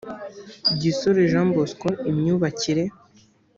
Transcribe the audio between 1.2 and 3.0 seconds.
jean bosco imyubakire